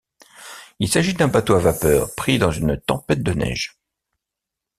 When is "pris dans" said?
2.15-2.49